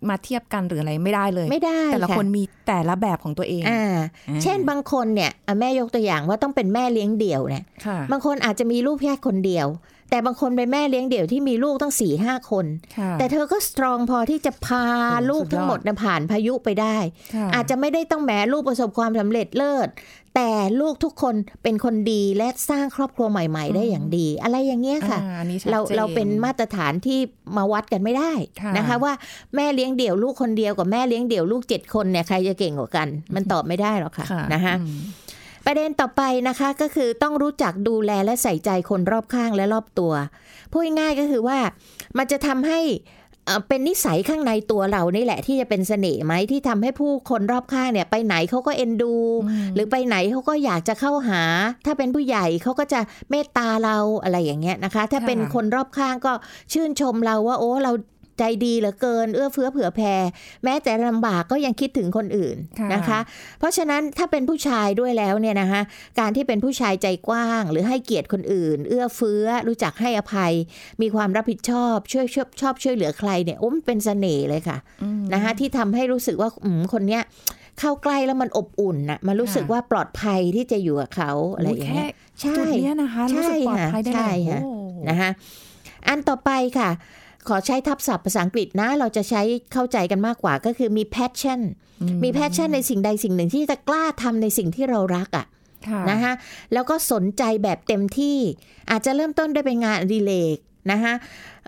[0.10, 3.84] มาเทียบกันหรืออะไรไม่ได้เลย ไม่ได้ แต่ละค่ะคนมีแต่ละแบบของตัวเองอ่า
[4.30, 7.71] อ่าเช่นบางคนเนี่ยอะแม่ยกตัวอย่างว่าต้องเป็นแม่เลี้ยงเดี่ยวเนี่ยค่ะ
[8.12, 9.68] บางคนอาจจะมีลูกแค่คนเดียว
[10.10, 12.66] แต่บางคนเป็นแม่เลี้ยงเดี่ยวที่มีลูกตั้งสี่ห้าคน
[12.98, 16.98] ค่ะแต่เธอก็สตรองพอที่จะพาโอ้ลูกสุดยอดทั้งหมดนะผ่านพายุไปได้
[17.36, 19.88] ค่ะอาจจะไม่ได้ต้องแหมลูกประสบความสำเร็จเลิศ
[20.36, 20.50] แต่
[20.82, 27.20] ลูกทุกคนเป็นคนดีและสร้างครอบครัวใหม่ ๆ ได้อย่างดี อะไรอย่างเงี้ยค่ะอ่าอันนี้ชัดเราจนเราเป็นมาตรฐานที่
[27.58, 29.14] มาวัดกันไม่ได้ค่ะนะคะว่า
[29.56, 35.00] แม่เลี้ยงเดี่ยวลูกคนเดียวกับแม่เลี้ยงเดี่ยวลูกเจ็ดคนเนี่ยใครจะเก่งกว่ากัน มันตอบไม่ได้หรอกค่ะค่ะนะคะอืม
[35.66, 40.14] ประเด็นต่อไปนะคะก็คือต้องรู้จักดูแลและใส่ใจคนรอบข้างและรอบตัว
[40.72, 41.60] พูดง่ายๆก็คือว่า
[42.18, 42.80] มันจะทำให้
[43.46, 49.16] เอ่อเป็นนิสัยข้างในตัวเรานี่แหละที่จะเป็นเสน่ห์ไหมที่ทำให้ผู้คนรอบข้างเนี่ยไปไหนเขาก็เอ็นดู
[49.76, 51.42] หรือไปไหนเขาก็อยากจะเข้าหา
[51.86, 56.34] ถ้าเป็นผู้ใหญ่เขาก็จะเมตตาเราอะไรอย่างเงี้ยนะคะ ถ้าค่ะเป็นคนรอบข้างก็
[56.74, 57.92] ชื่นชมเราว่าโอ้เรา
[58.42, 60.16] ใจดีเหลือเกิน เอื้อเฟื้อเผื่อแผ่
[60.64, 63.20] แม้แต่ลำบากก็ยังคิดถึงคนอื่นค่ะนะคะ
[63.60, 65.82] เพราะฉะนั้นถ้าเป็นผู้ชายด้วยแล้วเนี่ยนะคะ
[66.20, 70.54] การที่เป็นผู้ชายใจกว้าง หรือให้เกียรติคนอื่น เอื้อเฟื้อรู้จักให้อภัย
[71.02, 77.24] มีความรับผิดชอบช่วยชอบชอบช่วยเหลือใครเนี่ยโอ้มันเป็นเสน่ห์เลยค่ะอืมนะคะที่ทำให้รู้สึกว่าอืมคนเนี้ย
[77.80, 82.10] เข้าใกล้แล้วมันอบอุ่นน่ะมันรู้สึกค่ะว่าปลอดภัยที่จะอยู่กับเขาอะไรอย่างเงี้ย
[82.42, 84.72] ใช่จุดเนี้ยนะคะใช่รู้สึกปลอดภัยได้ใช่เลยค่ะโอ้
[85.10, 85.30] นะคะ
[86.08, 86.90] อันต่อไปค่ะ
[87.48, 89.42] ขอใช้ทับศัพท์ภาษาอังกฤษนะ เราจะใช้
[89.74, 91.60] เข้าใจกันมากกว่าก็คือมี passion
[92.02, 95.46] อืมี passion ในสิ่งใดสิ่งหนึ่งที่จะกล้าทำในสิ่งที่เรารักอะ
[95.88, 96.34] ค่ะนะคะ
[96.74, 98.38] แล้วก็สนใจแบบเต็มที่
[98.92, 100.58] อาจจะเริ่มต้นด้วยเป็นงานอดิเรก
[100.92, 101.14] นะคะ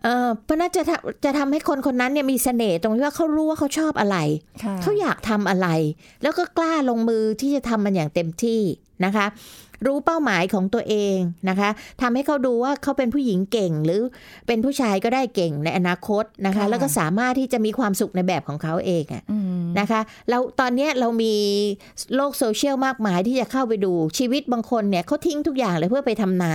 [0.03, 4.17] เอ่อเพราะน่าจะทำจะทำให้คนคนนั้นเนี่ยมีเสน่ห์ตรงที่ว่าเขารู้ว่าเขาชอบอะไร
[4.63, 5.67] ค่ะเขาอยากทำอะไร
[6.23, 8.61] แล้วก็กล้าลงมือที่จะทำมันอย่างเต็มที่
[9.05, 9.25] นะคะ
[9.85, 11.17] รู้เป้าหมายของตัวเอง
[11.49, 11.69] นะคะ
[12.01, 14.01] ทำให้เขาดูว่าเขาเป็นผู้หญิงเก่งหรือ
[14.47, 21.33] เป็นผู้ชายก็ได้เก่งในอนาคตนะคะค่ะแล้วก็สามารถที่จะมีความสุขในแบบของเขาเองอะอืมนะคะเราตอนเนี้ยเรามี
[22.15, 26.53] โลกโซเชียลมากมายที่จะเข้าไปดูชีวิตบางคนเนี่ยเขาทิ้งทุกอย่างเลยเพื่อไปทำนา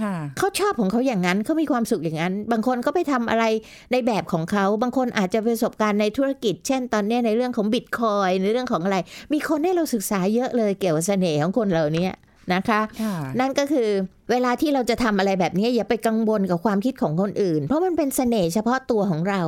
[0.00, 3.44] ค่ะเขาชอบของเขาอย่างนั้นเขามีความสุขอย่างนั้น บางคนก็ไปทำอะไร
[3.92, 8.96] ในแบบของเขาบางคนอาจจะประสบการณ์ในธุรกิจ เช่นตอนเนี้ยในเรื่องของบิตคอยในเรื่องของอะไร
[9.32, 12.06] มีคนให้เราศึกษาเยอะเลยเกี่ยวกับเสน่ห์ของคนเหล่านี้
[12.54, 13.88] นะคะค่ะนั่นก็คือ
[14.30, 19.42] เวลาที่เราจะทำอะไรแบบนี้อย่าไปกังวลกับความคิดของคนอื่น เพราะมันเป็นเสน่ห์เฉพาะตัวของเรา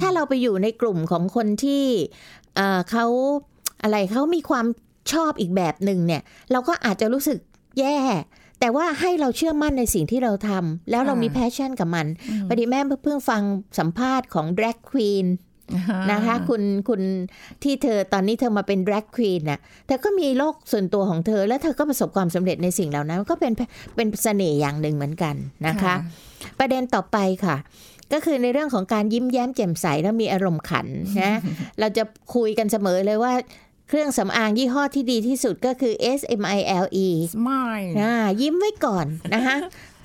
[0.00, 1.84] ถ้าเราไปอยู่ในกลุ่มของคนที่
[2.56, 3.06] เอ่อเขา
[3.82, 4.66] อะไรเขามีความ
[5.12, 6.22] ชอบอีกแบบหนึ่งเนี่ย
[6.52, 7.38] เราก็อาจจะรู้สึก
[7.80, 7.96] แย่
[8.60, 13.42] แต่ว่าให้เราเชื่อมั่นในสิ่งที่เราทำแล้วเรามีค่ะแพชชั่นกับมันอืมพอดีแม่เพิ่งฟัง
[13.78, 15.26] สัมภาษณ์ของ drag queen
[16.12, 17.00] นะคะคุณคุณ
[17.62, 23.52] ที่เธอตอนนี้เธอมาเป็น drag queen น่ะเธอก็มีโลกส่วนตัวของเธอ แล้วเธอก็ประสบความสำเร็จในสิ่งเหล่านั้น ก็เป็น
[23.96, 25.34] เป็นเสน่ห์อย่างหนึ่งเหมือนกัน
[25.66, 25.94] นะคะ
[26.58, 27.56] ประเด็นต่อไปค่ะ
[28.12, 30.86] ก็คือในเรื่องของการยิ้มแย้มแจ่มใสแล้วมีอารมณ์ขัน
[31.22, 31.38] นะ
[31.78, 32.02] เราจะ
[32.34, 33.34] คุยกันเสมอเลยว่า
[33.88, 37.08] เครื่องสำอางยี่ห้อที่ดีที่สุดก็คือ S M I L E
[37.44, 37.68] ไม่
[38.00, 39.56] อ่ายิ้มไว้ก่อนนะคะ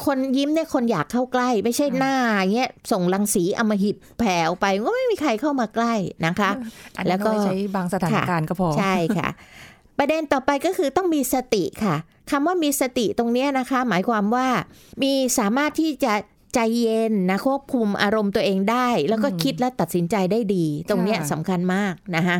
[0.06, 2.16] คนยิ้มเนี่ยคนอยากเข้าใกล้ ไม่ใช่หน้า
[2.54, 5.94] เงี้ยส่งรังสีอำมหิตแผ่ออกไปก็ไม่มีใครเข้ามาใกล้
[6.26, 6.52] นะคะ
[6.98, 9.30] อันแล้นี้วก็ก็ไว้ใช้บางสถานการณ์ก็พอใช่ค่ะ
[10.00, 11.96] ประเด็นต่อไปก็คือต้องมีสติค่ะ
[12.32, 14.48] คำว่ามีสติตรงเนี้ยนะคะ หมายความว่า
[15.04, 16.14] มีสามารถที่จะ
[16.54, 22.38] ใจเย็นนะควบคุมอารมณ์ตัวเองได้ แล้วก็คิดและตัดสินใจได้ดี ตรงเนี้ยค่ะสำคัญมากนะคะ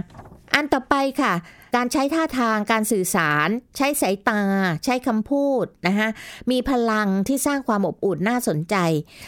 [0.54, 1.34] อันต่อไปค่ะ
[1.76, 4.42] การใช้ท่าทางการสื่อสาร ใช้สายตา
[4.86, 6.10] ใช้คำพูดนะคะ
[6.52, 8.76] มีพลังที่สร้างความอบอุ่นน่าสนใจ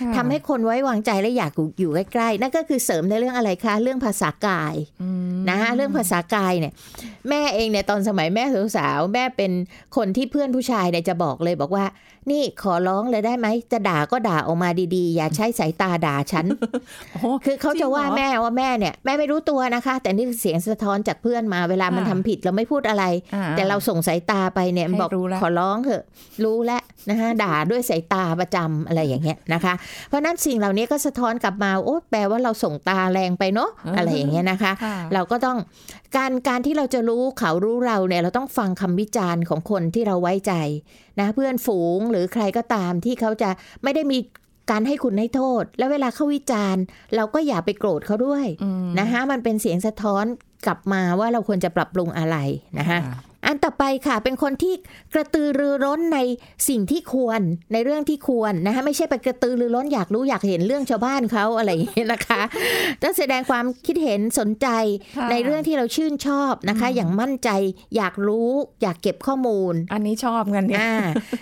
[0.01, 6.73] ค่ะทำให้คนไว้วางใจและอยากอยู่ใกล้ๆนั่นก็คือเสริมในเรื่องอะไรคะ เรื่องภาษากายอืมนะคะเรื่องภาษากายเนี่ย
[7.29, 8.43] แม่เองเนี่ยตอนสมัยแม่
[8.75, 9.51] สาวๆแม่เป็น
[9.95, 11.85] คนที่เพื่อนผู้ชายเนี่ยจะบอกเลยบอกว่า
[12.31, 16.45] นี่ขอร้องเลยได้ไหมจะด่าก็ด่าออกมาดีๆ อย่าใช้สายตาด่าฉัน
[17.11, 23.03] โอ้โหคือเขาจะว่าจริงเหรอแม่ว่าแม่เนี่ยแม่ไม่รู้ตัวนะคะ แต่นี่คือเสียงสะท้อนจากเพื่อนมาเวลามันค่ะทำผิดเราไม่พูดอะไร
[23.35, 26.03] อ่แต่เราส่งสายตาไปเนี่ยให้บอกรู้แล้วขอร้องเถอะ
[26.43, 29.73] รู้แล้วนะคะด่าด้วยสายตาประจำอะไรอย่างเงี้ยนะคะ
[30.07, 35.57] เพราะฉะนั้นสิ่งเหล่านี้ก็สะท้อนกลับมาโอ้แปลว่าเราส่งตาแรงไปเนาะอะไรอย่างเงี้ยนะคะค่ะเราก็ต้อง
[36.15, 40.53] การการที่เราจะรู้เขารู้เราเนี่ยเราต้องฟังคำวิจารณ์ของคนที่เราไว้ใจ
[41.19, 43.49] นะเพื่อนฝูงหรือใครก็ตามที่เขาจะ
[43.83, 44.19] ไม่ได้มี
[44.71, 46.83] การให้คุณให้โทษ แล้วเวลาเขาวิจารณ์
[47.15, 50.25] เราก็อย่าไปโกรธเขาด้วยอืมนะคะมันเป็นเสียงสะท้อน
[50.67, 52.37] กลับมาว่าเราควรจะปรับปรุงอะไร
[52.79, 52.99] นะคะ
[53.47, 54.73] อันต่อไปค่ะเป็นคนที่
[55.13, 56.19] กระตือรือร้นใน
[56.69, 57.41] สิ่งที่ควร
[57.73, 62.41] ในเรื่องที่ควรนะคะไม่ใช่ไปกระตือรือร้นอยากรู้อยากเห็นเรื่องชาวบ้านเขาอะไรอย่างเงี้ยนะคะ
[63.03, 64.67] ต้องแสดงความคิดเห็นสนใจ
[65.17, 67.49] ค่ะในเรื่องที่เราชื่นชอบนะคะ อย่างมั่นใจ
[67.97, 70.95] อยากรู้อยากเก็บข้อมูล อันนี้ชอบกันเนี่ยอ่า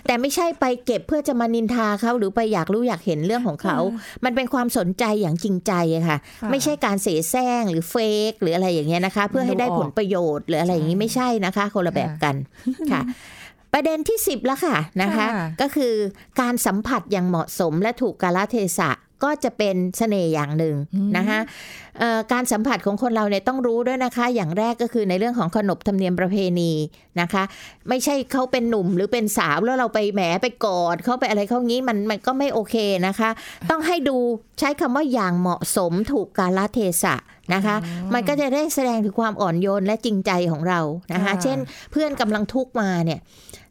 [0.06, 3.78] แต่ไม่ใช่ไปเก็บเพื่อจะมานินทาเขาหรือไปอยากรู้อยากเห็นเรื่องของเขา
[4.24, 7.94] มันเป็นความสนใจอย่างจริงใจอะค่ะค่ะ ไม่ใช่การเสแสร้งหรือเฟ
[8.30, 12.34] กหรืออะไรอย่างเงี้ยนะคะ เพื่อให้ได้ผลประโยชน์หรืออะไรอย่างนี้ไม่ใช่นะคะคนละแบบกัน
[12.92, 13.00] ค่ะ
[13.72, 15.94] ประเด็นที่ 10แล้วค่ะนะคะค่ะก็คือ
[16.40, 18.90] การสัมผัสอย่างเหมาะสมและถูกกาลเทศะ
[19.24, 20.76] ก็จะเป็นเสน่ห์อย่างหนึ่ง
[21.16, 21.38] นะคะ
[21.98, 26.72] เอ่อการสัมผัสของคนเราเนี่ยต้องรู้ด้วยนะคะ อย่างแรกก็คือในเรื่องของขนบธรรมเนียมประเพณี
[27.20, 27.42] นะคะ
[27.88, 33.30] ไม่ใช่เขาเป็นหนุ่มหรือเป็นสาวแล้วเราไปแหมไปกอดเขาไปอะไรเขางี้มันมันก็ไม่โอเคนะคะ
[33.70, 34.16] ต้องให้ดู
[34.58, 37.14] ใช้คำว่าอย่างเหมาะสมถูกกาลเทศะ
[37.54, 37.76] นะคะ
[38.14, 40.80] มันก็จะได้แสดงถึงความอ่อนโยนและจริงใจของเรา
[41.12, 41.58] นะคะค่ะเช่น
[41.92, 43.20] เพื่อนกำลังทุกข์มาเนี่ย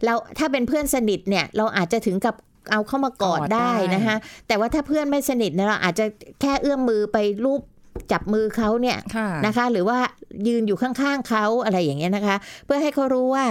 [0.04, 2.36] เราถ้าเป็นเพื่อนสนิทเนี่ยเราอาจจะถึงกับ
[2.72, 4.16] เอาเข้ามากอดกอดได้ได้นะคะ
[4.48, 6.06] แต่ว่าถ้าเพื่อนไม่สนิทเนี่ยเราอาจจะ
[6.42, 7.62] แค่เอื้อมมือไปรูป
[8.12, 9.98] จับมือเขาเนี่ยค่ะนะคะ หรือว่า
[10.48, 13.46] ยืนอยู่ข้างๆเขาอะไรอย่างเงี้ยนะคะ เพื่อให้เขารู้ว่า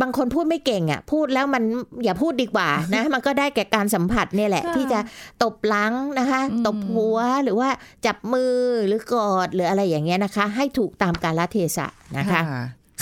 [0.00, 1.62] บางคนพูดไม่เก่งอะ พูดแล้วมัน
[2.04, 5.00] อย่าพูดดีกว่านะ มันก็ได้แก่การสัมผัสเนี่ยแหละค่ะที่จะ
[5.42, 7.68] ตบหลังนะคะอืมตบหัวหรือว่า
[8.06, 8.54] จับมือ
[8.86, 11.86] หรือกอดหรืออะไรอย่างเงี้ยนะคะ ให้ถูกตามกาลเทศะ
[12.18, 12.40] นะคะ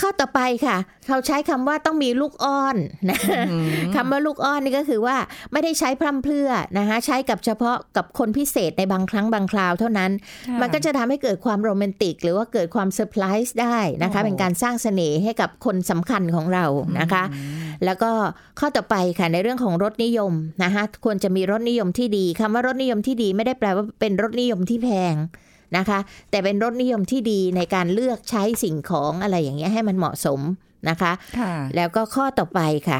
[0.01, 2.75] ข้อต่อไปค่ะ เขาใช้คำว่าต้องมีลูกอ้อน
[3.09, 3.19] นะ
[3.51, 5.17] อืมคำว่าลูกอ้อนนี่ก็คือว่า
[5.51, 10.11] ไม่ได้ใช้พร่ำเพรื่อนะคะใช้กับเฉพาะกับคนพิเศษในบางครั้งบางคราวเท่านั้น
[10.47, 16.65] ค่ะมันก็จะทำให้เกิดความโรแมนติก หรือว่าเกิดความเซอร์ไพรส์ได้นะคะโอ้เป็นการสร้างเสน่ห์ให้กับคนสำคัญของเรา
[16.99, 17.23] นะคะ
[17.85, 18.11] แล้วก็
[18.59, 20.33] ข้อต่อไปค่ะในเรื่องของรสนิยม
[20.63, 25.15] นะคะควรจะมีรสนิยมที่ดีคำว่ารสนิยมที่ดีไม่ได้แปลว่าเป็นรสนิยมที่แพง
[25.77, 30.39] นะคะ แต่เป็นรสนิยมที่ดีในการเลือกใช้สิ่งของอะไรอย่างเงี้ยให้มันเหมาะสม
[30.89, 32.99] นะคะค่ะแล้วก็ข้อต่อไปค่ะ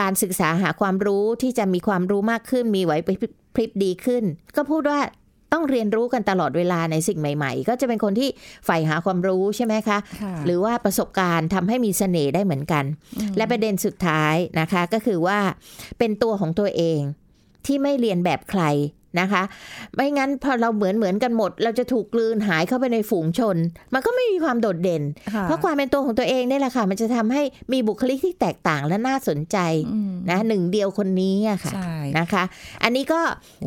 [0.00, 2.92] การศึกษาหาความรู้ที่จะมีความรู้มากขึ้น มีไหว
[3.54, 4.24] พริบดีขึ้น
[4.56, 5.00] ก็พูดว่า
[5.52, 8.28] ต้องเรียนรู้กันตลอดเวลาในสิ่งใหม่ ๆ ก็จะเป็นคนที่
[8.66, 12.84] ใฝ่หาความรู้ใช่ไหมคะค่ะหรือว่าประสบการณ์ทำให้มีเสน่ห์ได้เหมือนกัน
[13.36, 15.38] และประเด็นสุดท้ายนะคะก็คือว่า
[15.98, 17.00] เป็นตัวของตัวเอง
[17.66, 18.62] ที่ไม่เรียนแบบใคร
[19.20, 19.42] นะคะ
[19.94, 23.56] ไม่งั้นพอเราเหมือนเหมือนกันหมด เราจะถูกกลืนหายเข้าไปในฝูงชน
[23.94, 25.02] มันก็ไม่มีความโดดเด่น
[25.34, 29.58] ค่เพราะความเป็นตัวของตัวเองเนี่ยแหละค่ะ มันจะทำให้มีบุคลิกที่แตกต่างและน่าสนใจ
[29.92, 32.44] อืมนะหนึ่งเดียวคนนี้อะค่ะใช่นะคะ
[32.82, 33.20] อันนี้ก็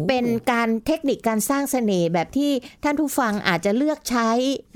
[0.08, 2.52] เป็นการเทคนิคการสร้างเสน่ห์แบบที่
[2.84, 4.30] ท่านผู้ฟังอาจจะเลือกใช้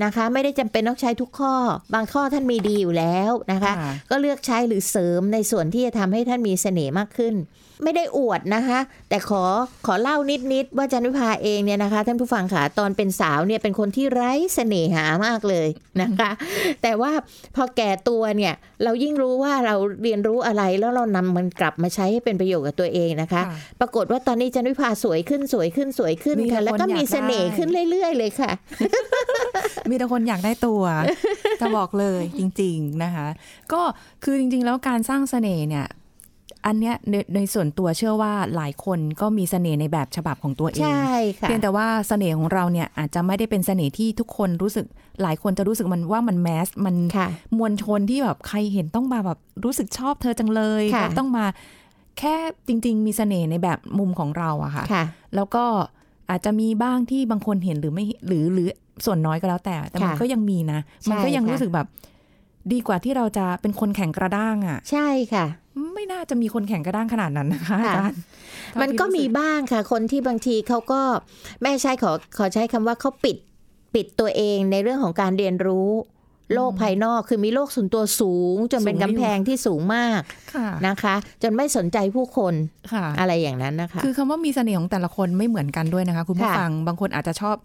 [0.04, 1.56] นะคะ ไม่ได้จำเป็นต้องใช้ทุกข้อ
[1.94, 7.36] บางข้อท่านมีดีอยู่แล้วนะคะค่ะก็เลือกใช้หรือเสริมในส่วนที่จะทำให้ท่านมีเสน่ห์มากขึ้น
[7.84, 9.44] ไม่ได้อวดนะคะ แต่ขอ
[9.86, 10.18] ขอเล่า
[10.54, 15.68] นิดๆว่าจันวิภาเองเนี่ยนะคะ ท่านผู้ฟังค่ะตอนเป็นสาวเนี่ยเป็นคนที่ไร้เสน่หามากเลย
[16.02, 16.32] นะคะ
[16.82, 17.12] แต่ว่า
[17.56, 28.52] พอแก่ตัวเนี่ยเรายิ่งรู้ว่าเราเรียนรู้อะไรแล้วเรานำมันกลับมาใช้ให้เป็นประโยชน์กับตัวเองนะคะค่ะปรากฏว่าตอนนี้จันวิภาสวยขึ้นสวยขึ้นสวยขึ้นมีแต่ค่ะ แล้วก็คนอยากมีเสน่ห์ได้ขึ้นเรื่อย ๆ เลยค่ะ
[29.90, 30.82] มีแต่คนอยากได้ตัว
[31.62, 33.28] จะบอกเลยจริง ๆนะคะ
[33.74, 33.82] ก็
[34.24, 35.88] คือจริง ๆ แล้วการสร้างเสน่ห์เนี่ย
[36.66, 44.86] อันเนี้ยในในส่วนตัวเชื่อว่าหลายคนก็มีเสน่ห์ในแบบฉบับของตัวเอง ใช่ค่ะ เพียงแต่ว่าเสน่ห์ของเราเนี่ยอาจจะไม่ได้เป็นเสน่ห์ที่ทุกคนรู้สึก
[45.22, 51.46] หลายคนจะรู้สึกมันว่ามันแมส มันค่ะมวลชนที่แบบใครเห็นต้องมาแบบรู้สึกชอบเธอจังเลยค่ะแล้วต้องมา
[52.20, 52.36] แค่
[52.68, 55.04] จริง ๆ มีเสน่ห์ในแบบมุมของเราอะค่ะค่ะ
[55.36, 55.64] แล้วก็
[56.30, 58.68] อาจจะมีบ้างที่บางคนเห็นหรือไม่หรือหรือ
[59.06, 61.88] ส่วนน้อยก็แล้วแต่ แต่มันค่ะก็ยังมีนะ มันก็ยังใช่ค่ะรู้สึกแบบ
[62.72, 65.46] ดีกว่าที่เราจะเป็นคนแข่งกระด้างอะใช่ค่ะ
[65.94, 68.20] ไม่น่าจะมีคนแข่งกระด้างขนาดนั้นนะคะอาค่ะจารย์
[68.82, 71.02] มันก็มีบ้างค่ะ คนที่บางทีเขาก็
[71.62, 73.38] แม่ใช้ขอขอใช้คำว่าเขาปิด
[73.96, 75.90] ปิดตัวเองในเรื่องของการเรียนรู้
[76.54, 80.22] โลกภายนอกคือมีโลกส่วนตัวสูง จนเป็นกำแพงที่สูงมาก
[80.54, 82.54] ค่ะนะคะ จนไม่สนใจผู้คน
[82.94, 87.56] ค่ะอะไรอย่างนั้นนะคะ คือคำว่ามีเสน่ห์ของแต่ละคนไม่เหมือนกันด้วยนะคะ คุณผู้ค่ะฟังบางคนอาจจะชอบ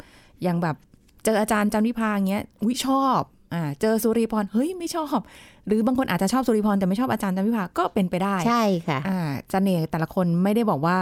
[0.43, 0.77] อย่างแบบ
[1.25, 3.21] เจออาจารย์จันวิพาอย่างเงี้ยวิชอบ
[3.55, 5.19] อ่าเจอสุริพรเฮ้ยไม่ชอบ
[5.67, 9.21] หรือบางคนอาจจะชอบสุริพรแต่ไม่ชอบอาจารย์จันวิพาก็เป็นไปได้ใช่ค่ะอ่า
[9.53, 10.99] เสน่ห์แต่ละคนไม่ได้บอกว่า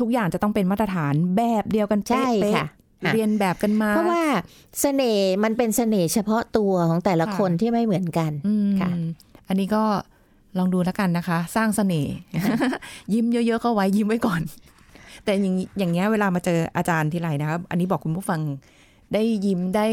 [0.00, 4.22] ทุกอย่างจะต้องเป็นมาตรฐานแบบเดียวกันใช่เป๊ะค่ะๆเรียนแบบกันมา เพราะว่า
[4.80, 8.90] เสน่ห์มันเป็นเสน่ห์เฉพาะตัวของแต่ละค่ะคนที่ไม่เหมือนกันอืมค่ะ
[9.48, 9.82] อันนี้ก็
[10.58, 12.14] ลองดูแล้วกันนะคะ สร้างเสน่ห์
[13.12, 14.40] ยิ้มเยอะๆก็ไว้ยิ้มไว้ก่อน
[15.24, 18.40] แต่อย่างนี้อย่างเงี้ยเวลามาเจออาจารย์ทีไรนะครับ อันนี้บอกคุณผู้ฟัง
[19.12, 19.86] ได้ยิ้มได้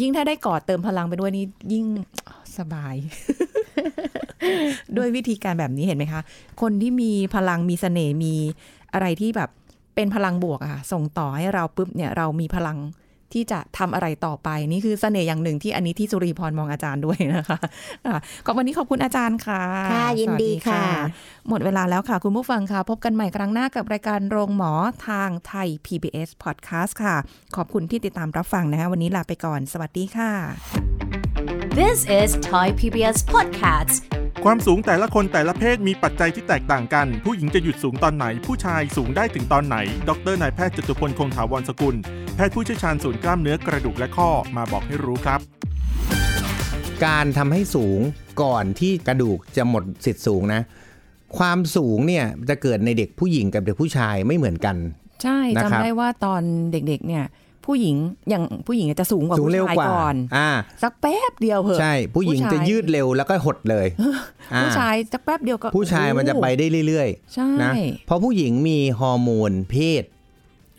[0.00, 1.84] ยิ่งถ้าได้กอดเติมพลังไปด้วยนี่ยิ่ง
[2.58, 2.94] สบาย
[4.96, 6.22] ด้วยวิธีการแบบนี้เห็นไหมคะ
[6.60, 8.34] คนที่มีพลังมีเสน่ห์มี
[8.92, 9.50] อะไรที่แบบ
[9.94, 12.78] เป็นพลังบวกอะค่ะส่งต่อให้เราปุ๊บเนี่ยเรามีพลัง
[13.32, 17.58] ที่จะทำอะไรต่อไป นี่คือเสน่ห์อย่างหนึ่งที่อันนี้ที่สุรีพรมองอาจารย์ด้วยนะคะ
[18.06, 18.14] อะ
[18.46, 19.62] ก็วันนี้ขอบคุณอาจารย์ค่ะ
[19.92, 20.84] ค่ะยินดีสวัสค่ะ
[21.48, 24.72] หมดเวลาแล้วค่ะคุณผู้ฟังค่ะ พบกันใหม่ครั้งหน้ากับรายการโรงหมอ
[25.08, 27.16] ทางไทย PBS Podcast ค่ะ
[27.56, 30.32] ขอบคุณที่ติดตามรับฟังนะคะวันนี้ลาไปก่อน สวัสดีค่ะ
[31.78, 39.76] This is Thai PBS Podcast ความสูงแต่ละคนแต่ละเพศมีปัจจัยที่แตกต่างกัน ผู้หญิงจะหยุดสูงตอนไหน ผู้ชายสูงได้ถึงตอนไหน
[40.08, 41.96] ดรนายแพทย์จตุพลคงถาวรสกุล
[42.36, 45.40] แพทย์ผู้เชี่ยวชาญศูนย์กล้ามเนื้อกระดูกและข้อมาบอกให้รู้ครับ
[47.04, 48.00] การทำให้สูง
[48.42, 50.62] ก่อนที่กระดูกจะหมดสิทธิ์สูงนะ
[51.38, 54.76] ความสูงเนี่ยจะเกิดในเด็กผู้หญิงกับเด็กผู้ชายไม่เหมือนกัน
[55.22, 57.24] ใช่นะครัจำบได้ว่าตอนเด็กๆเนี่ย
[57.66, 57.96] ผู้หญิง
[58.30, 60.50] อย่างผู้หญิงจะสูงกว่าสูงผู้เร็วชายกว่าก่อนอ่า
[60.82, 63.86] สักแป๊บเดียวเหอะใช่ ผู้หญิงผู้ชายจะยืดเร็วแล้วก็หดเลย
[64.54, 67.72] อ่ผู้ชายสักแป๊บเดียวก็ผู้ชายมันจะไปได้เรื่อยใช่ๆนะ
[68.06, 70.04] เพราะผู้หญิงมีฮอร์โมนเพศ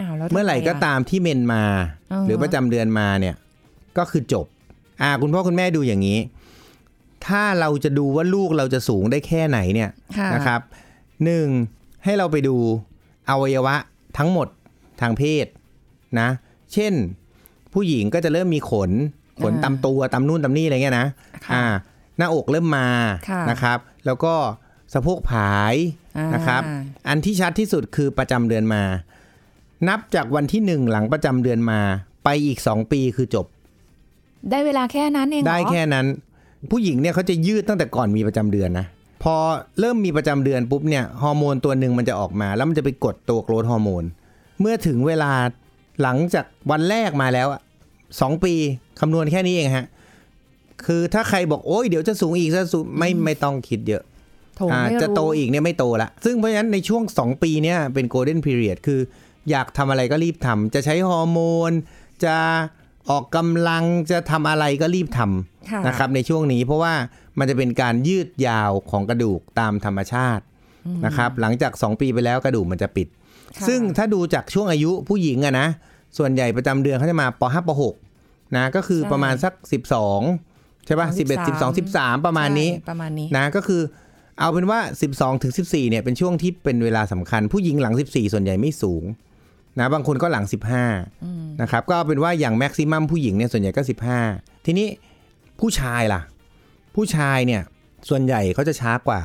[0.02, 1.64] อ้าวแล้วทำเมื่อไหร่ก็ะตามที่เมนมา
[2.12, 3.36] อ่าฮะหรือประจำเดือนมาเนี่ย
[3.98, 4.46] ก็คือจบ
[5.02, 6.20] อ่าคุณพ่อคุณแม่ดูอย่างนี้
[7.28, 10.62] ถ้าเราจะดูว่าลูกเราจะสูงได้แค่ไหนเนี่ยค่ะนะครับ
[11.26, 11.48] หนึ่ง
[12.04, 12.56] ให้เราไปดู
[13.30, 13.76] อวัยวะ
[14.18, 14.48] ทั้งหมด
[15.02, 15.46] ทางเพศ
[16.20, 16.30] นะ
[16.74, 16.94] เช่น
[17.74, 18.92] ผู้หญิงก็จะเริ่มมีขน
[19.44, 21.08] ขนอ่าตามตัวตามนู่นตามนี่อะไรเงี้ยนะ
[21.46, 21.66] ค่ะอ่า
[22.18, 22.88] หน้าอกเริ่มมา
[23.30, 24.34] ค่ะนะครับ แล้วก็
[24.94, 25.76] สะโพกผาย
[26.18, 26.62] อ่านะครับ
[27.08, 28.84] อันที่ชัดที่สุดคือประจำเดือนมา
[29.88, 31.80] นับจากวันที่หนึ่งหลังประจำเดือนมา
[32.24, 33.46] ไปอีกสองปีคือจบ
[34.50, 36.06] ได้เวลาแค่นั้นเองเหรอได้แค่นั้น
[36.72, 38.86] ผู้หญิงเนี่ยเขาจะยืดตั้งแต่ก่อนมีประจำเดือนนะ
[39.24, 39.36] พอ
[39.80, 44.04] เริ่มมีประจำเดือนปุ๊บเนี่ยฮอร์โมนตัวหนึ่งมันจะออกมา แล้วมันจะไปกดตัวโกรทฮอร์โมน
[44.62, 45.32] เมื่อถึงเวลา
[46.02, 47.62] หลังจากวันแรกมาแล้วอะ
[48.22, 48.54] สองปี
[49.00, 49.88] คำนวณแค่นี้เองฮะ
[50.86, 54.04] คือถ้าใครบอกโอ้ยเดี๋ยวจะสูงอีกจะสูงไม่ไม่ต้องคิดเยอะ
[54.56, 59.00] โถอ่าไม่รู้จะโตอีกเนี่ยไม่โตละ ซึ่งเพราะฉะนั้นในช่วง 2 ปีเนี่ยเป็นโกลเด้นพีเรียดคือ
[59.50, 61.72] อยากทำอะไรก็รีบทำจะใช้ฮอร์โมน
[62.26, 62.36] จะ
[63.10, 66.94] ออกกำลังจะทำอะไรก็รีบทำค่ะนะครับในช่วงนี้เพราะว่า
[67.40, 70.44] มันจะเป็นการยืดยาวของกระดูกตามธรรมชาติ
[71.06, 73.18] นะครับ หลังจาก 2 ปีไปแล้วกระดูกมันจะปิดค่ะ
[73.68, 75.68] ซึ่งถ้าดูจากช่วงอายุผู้หญิงอะนะ
[76.18, 79.54] ส่วนใหญ่ประจำเดือนเขาจะมาป .5 ป .6 นะก็คือประมาณสัก
[80.20, 83.82] 12 ใช่ป่ะ11 12 13 ประมาณนี้ใช่ประมาณนี้นะก็คือ
[84.40, 84.80] เอาเป็นว่า
[85.12, 89.04] 12ถึง14เนี่ยเป็นช่วงที่เป็นเวลาสำคัญ ผู้หญิงหลัง 14 ส่วนใหญ่ไม่สูง
[89.80, 90.46] นะบางคนก็หลัง
[91.04, 93.82] 15นะครับก็เอาเป็นว่าอย่างแม็กซิมัมผู้หญิงเนี่ยส่วนใหญ่ก็
[94.24, 94.88] 15 ทีนี้
[95.60, 96.22] ผู้ชายล่ะ
[96.96, 97.62] ผู้ชายเนี่ย
[98.10, 99.22] ส่วนใหญ่เขาจะช้ากว่า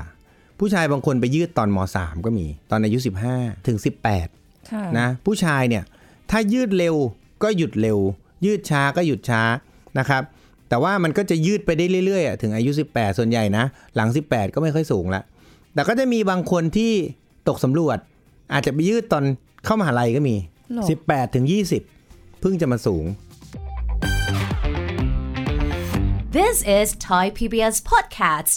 [0.64, 2.98] ผู้ชายบางคนไปยืดตอนม 3 ก็มีตอนอายุ
[3.32, 3.78] 15 ถึง
[4.22, 5.84] 18ค่ะนะผู้ชายเนี่ย
[6.30, 6.96] ถ้ายืดเร็ว
[7.42, 7.98] ก็หยุดเร็ว
[8.44, 9.42] ยืดช้าก็หยุดช้า
[9.98, 10.22] นะครับ
[10.68, 13.64] แต่ว่ามันก็จะยืดไปได้เรื่อยๆอะถึงอายุ 18 ส่วนใหญ่นะ
[13.96, 15.22] หลัง 18 ก็ไม่ค่อยสูงละ
[15.74, 16.92] แต่ก็จะมีบางคนที่
[17.48, 17.98] ตกสำรวจ
[18.52, 19.24] อาจจะไปยืดตอน
[19.64, 20.36] เข้ามหาลัยก็มี
[20.72, 21.46] หรอ18 ถึง
[21.92, 23.04] 20 เพิ่งจะมาสูง
[26.38, 28.56] This is Thai PBS Podcast